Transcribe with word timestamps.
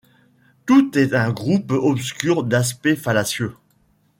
Tout 0.65 0.97
est 0.97 1.13
un 1.13 1.31
groupe 1.31 1.69
obscur 1.73 2.43
d’aspects 2.43 2.95
fallacieux; 2.95 3.53